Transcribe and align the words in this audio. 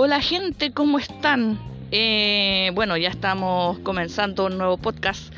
Hola 0.00 0.20
gente, 0.20 0.70
¿cómo 0.70 1.00
están? 1.00 1.58
Eh, 1.90 2.70
bueno, 2.74 2.96
ya 2.96 3.08
estamos 3.08 3.80
comenzando 3.80 4.46
un 4.46 4.56
nuevo 4.56 4.76
podcast. 4.76 5.32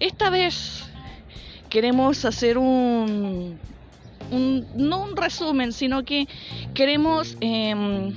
Esta 0.00 0.28
vez 0.28 0.84
queremos 1.70 2.24
hacer 2.24 2.58
un, 2.58 3.58
no 4.30 5.02
un 5.02 5.16
resumen, 5.16 5.72
sino 5.72 6.04
que 6.04 6.28
queremos 6.74 7.38
em, 7.40 8.12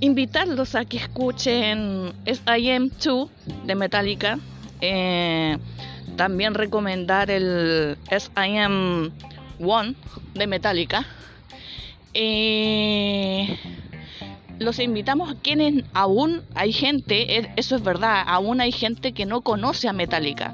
invitarlos 0.00 0.74
a 0.74 0.84
que 0.84 0.96
escuchen 0.96 2.12
S.I.M. 2.24 2.90
2 3.04 3.30
de 3.64 3.74
Metallica. 3.76 4.38
Eh, 4.80 5.56
también 6.20 6.52
recomendar 6.52 7.30
el 7.30 7.96
S.I.M. 8.10 9.10
1 9.58 9.94
de 10.34 10.46
Metallica. 10.46 11.06
Eh, 12.12 13.58
los 14.58 14.78
invitamos 14.80 15.30
a 15.30 15.34
quienes 15.36 15.82
aún 15.94 16.42
hay 16.54 16.74
gente, 16.74 17.50
eso 17.56 17.74
es 17.74 17.82
verdad, 17.82 18.22
aún 18.26 18.60
hay 18.60 18.70
gente 18.70 19.12
que 19.12 19.24
no 19.24 19.40
conoce 19.40 19.88
a 19.88 19.94
Metallica. 19.94 20.52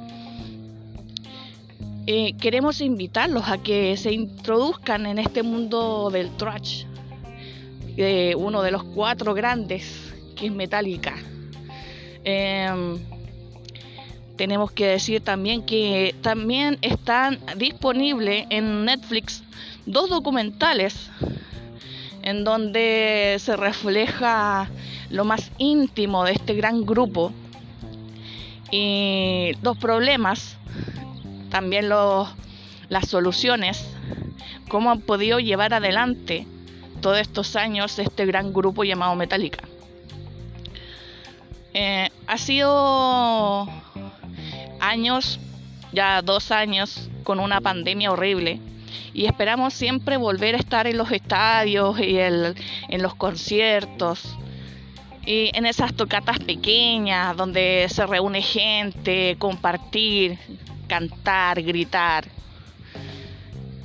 Eh, 2.06 2.36
queremos 2.40 2.80
invitarlos 2.80 3.48
a 3.48 3.58
que 3.58 3.96
se 3.96 4.12
introduzcan 4.12 5.04
en 5.04 5.18
este 5.18 5.42
mundo 5.42 6.10
del 6.12 6.30
thrash, 6.36 6.84
de 7.96 8.36
uno 8.38 8.62
de 8.62 8.70
los 8.70 8.84
cuatro 8.84 9.34
grandes, 9.34 10.14
que 10.36 10.46
es 10.46 10.52
Metallica. 10.52 11.16
Em, 12.22 13.00
tenemos 14.36 14.70
que 14.72 14.86
decir 14.86 15.22
también 15.22 15.62
que 15.64 16.14
también 16.22 16.78
están 16.82 17.40
disponibles 17.56 18.46
en 18.50 18.84
Netflix 18.84 19.42
dos 19.86 20.10
documentales 20.10 21.10
en 22.22 22.44
donde 22.44 23.36
se 23.38 23.56
refleja 23.56 24.68
lo 25.10 25.24
más 25.24 25.50
íntimo 25.58 26.24
de 26.24 26.32
este 26.32 26.54
gran 26.54 26.84
grupo 26.84 27.32
y 28.70 29.52
los 29.62 29.78
problemas, 29.78 30.56
también 31.50 31.88
los, 31.88 32.28
las 32.88 33.08
soluciones, 33.08 33.86
cómo 34.68 34.90
han 34.90 35.00
podido 35.00 35.38
llevar 35.38 35.72
adelante 35.72 36.46
todos 37.00 37.18
estos 37.18 37.54
años 37.54 37.98
este 37.98 38.26
gran 38.26 38.52
grupo 38.52 38.82
llamado 38.82 39.14
Metallica. 39.14 39.62
Eh, 41.74 42.10
ha 42.26 42.38
sido 42.38 43.68
años, 44.80 45.38
ya 45.92 46.22
dos 46.22 46.50
años, 46.50 47.08
con 47.22 47.40
una 47.40 47.60
pandemia 47.60 48.12
horrible 48.12 48.60
y 49.12 49.26
esperamos 49.26 49.74
siempre 49.74 50.16
volver 50.16 50.54
a 50.54 50.58
estar 50.58 50.86
en 50.86 50.96
los 50.96 51.10
estadios 51.10 51.98
y 52.00 52.18
en 52.18 53.02
los 53.02 53.14
conciertos 53.14 54.36
y 55.26 55.50
en 55.54 55.66
esas 55.66 55.92
tocatas 55.94 56.38
pequeñas 56.38 57.36
donde 57.36 57.86
se 57.90 58.06
reúne 58.06 58.40
gente, 58.40 59.36
compartir, 59.38 60.38
cantar, 60.86 61.60
gritar. 61.62 62.28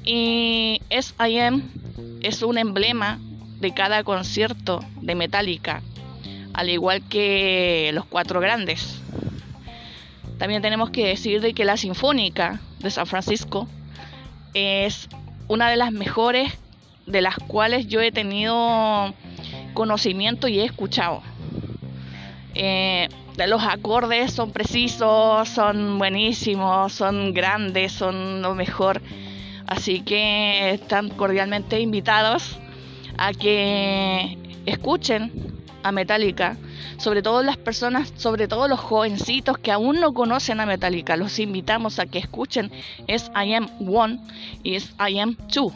Y 0.05 0.81
S.I.M. 0.89 1.63
es 2.21 2.43
un 2.43 2.59
emblema 2.59 3.19
de 3.59 3.73
cada 3.73 4.03
concierto 4.03 4.81
de 5.01 5.15
Metallica, 5.15 5.81
al 6.53 6.69
igual 6.69 7.01
que 7.09 7.91
los 7.93 8.05
cuatro 8.05 8.39
grandes. 8.39 9.01
También 10.41 10.63
tenemos 10.63 10.89
que 10.89 11.05
decir 11.05 11.39
de 11.39 11.53
que 11.53 11.65
la 11.65 11.77
Sinfónica 11.77 12.61
de 12.79 12.89
San 12.89 13.05
Francisco 13.05 13.67
es 14.55 15.07
una 15.47 15.69
de 15.69 15.75
las 15.75 15.91
mejores 15.91 16.51
de 17.05 17.21
las 17.21 17.35
cuales 17.35 17.87
yo 17.87 18.01
he 18.01 18.11
tenido 18.11 19.13
conocimiento 19.75 20.47
y 20.47 20.59
he 20.59 20.65
escuchado. 20.65 21.21
Eh, 22.55 23.07
los 23.45 23.61
acordes 23.63 24.33
son 24.33 24.51
precisos, 24.51 25.47
son 25.47 25.99
buenísimos, 25.99 26.91
son 26.91 27.35
grandes, 27.35 27.91
son 27.91 28.41
lo 28.41 28.55
mejor. 28.55 28.99
Así 29.67 30.01
que 30.01 30.71
están 30.71 31.09
cordialmente 31.09 31.79
invitados 31.79 32.57
a 33.15 33.31
que 33.33 34.39
escuchen 34.65 35.53
a 35.83 35.91
Metallica 35.91 36.57
sobre 36.97 37.21
todo 37.21 37.43
las 37.43 37.57
personas, 37.57 38.13
sobre 38.15 38.47
todo 38.47 38.67
los 38.67 38.79
jovencitos 38.79 39.57
que 39.57 39.71
aún 39.71 39.99
no 39.99 40.13
conocen 40.13 40.59
a 40.59 40.65
Metallica, 40.65 41.17
los 41.17 41.39
invitamos 41.39 41.99
a 41.99 42.05
que 42.05 42.19
escuchen 42.19 42.71
es 43.07 43.31
I 43.35 43.53
Am 43.53 43.69
One 43.87 44.19
y 44.63 44.75
es 44.75 44.91
I 44.99 45.19
Am 45.19 45.35
Two. 45.51 45.73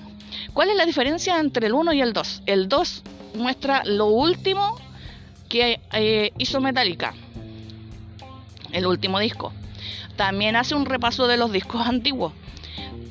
¿Cuál 0.54 0.70
es 0.70 0.76
la 0.76 0.86
diferencia 0.86 1.40
entre 1.40 1.68
el 1.68 1.74
1 1.74 1.94
y 1.94 2.02
el 2.02 2.14
2? 2.14 2.44
El 2.46 2.68
2 2.68 3.04
muestra 3.36 3.84
lo 3.86 4.08
último 4.08 4.78
que 5.50 5.80
eh, 5.94 6.32
hizo 6.38 6.60
Metallica, 6.60 7.14
el 8.72 8.86
último 8.86 9.20
disco. 9.20 9.54
También 10.16 10.56
hace 10.56 10.76
un 10.76 10.86
repaso 10.86 11.28
de 11.28 11.38
los 11.38 11.52
discos 11.52 11.82
antiguos. 11.88 12.34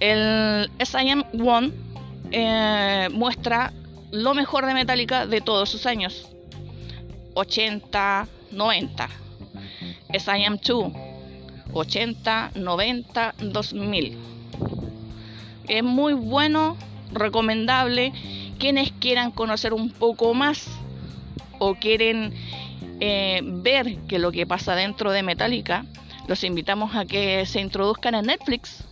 El 0.01 0.71
S.I.M. 0.79 1.25
One 1.45 1.73
eh, 2.31 3.09
muestra 3.13 3.73
lo 4.11 4.35
mejor 4.35 4.67
de 4.67 4.75
Metallica 4.75 5.27
de 5.27 5.41
todos 5.41 5.69
sus 5.69 5.87
años. 5.87 6.29
80, 7.35 8.29
90. 8.53 9.09
Es 10.13 10.27
I 10.29 10.45
Am 10.45 10.59
2, 10.59 10.93
80, 11.73 12.53
90, 12.55 13.35
2000. 13.39 14.19
Es 15.69 15.83
muy 15.83 16.13
bueno, 16.15 16.77
recomendable. 17.13 18.13
Quienes 18.59 18.93
quieran 18.93 19.33
conocer 19.33 19.75
un 19.75 19.91
poco 19.91 20.35
más 20.35 20.67
o 21.59 21.75
quieren 21.75 22.33
eh, 23.01 23.41
ver 23.43 23.99
qué 24.09 24.17
es 24.17 24.23
lo 24.23 24.33
que 24.33 24.47
pasa 24.47 24.75
dentro 24.75 25.11
de 25.11 25.23
Metallica, 25.23 25.85
los 26.29 26.45
invitamos 26.45 26.95
a 26.95 27.05
que 27.05 27.45
se 27.47 27.61
introduzcan 27.61 28.15
en 28.15 28.27
Netflix 28.27 28.85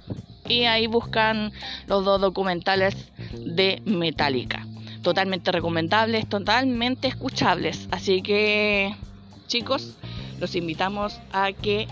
y 0.48 0.64
ahí 0.64 0.86
buscan 0.86 1.52
los 1.86 2.04
dos 2.04 2.20
documentales 2.20 2.94
de 3.32 3.80
Metallica 3.84 4.66
totalmente 5.02 5.52
recomendables, 5.52 6.28
totalmente 6.28 7.08
escuchables. 7.08 7.88
Así 7.90 8.22
que, 8.22 8.94
chicos, 9.46 9.96
los 10.38 10.54
invitamos 10.54 11.20
a 11.32 11.52
que 11.52 11.86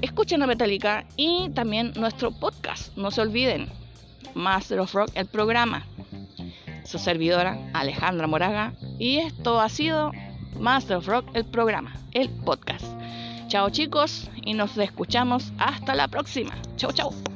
escuchen 0.00 0.42
a 0.42 0.46
Metallica 0.46 1.04
y 1.16 1.50
también 1.50 1.92
nuestro 1.96 2.30
podcast. 2.30 2.96
No 2.96 3.10
se 3.10 3.20
olviden, 3.20 3.68
Master 4.34 4.80
of 4.80 4.94
Rock, 4.94 5.10
el 5.14 5.26
programa. 5.26 5.84
Su 6.84 6.98
servidora, 6.98 7.58
Alejandra 7.72 8.26
Moraga. 8.26 8.72
Y 8.98 9.18
esto 9.18 9.60
ha 9.60 9.68
sido 9.68 10.12
Master 10.58 10.98
of 10.98 11.06
Rock, 11.06 11.28
el 11.34 11.44
programa, 11.44 11.94
el 12.12 12.30
podcast. 12.30 12.86
Chao 13.48 13.70
chicos 13.70 14.28
y 14.42 14.54
nos 14.54 14.76
escuchamos 14.76 15.52
hasta 15.58 15.94
la 15.94 16.08
próxima. 16.08 16.54
Chao, 16.76 16.92
chao. 16.92 17.35